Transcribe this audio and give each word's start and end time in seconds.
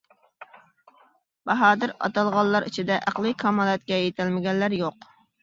باھادىر 1.49 1.93
ئاتالغانلار 2.07 2.67
ئىچىدە 2.71 2.99
ئەقلىي 3.05 3.37
كامالەتكە 3.45 4.01
يېتەلمىگەنلەر 4.03 4.79
يوق. 4.81 5.01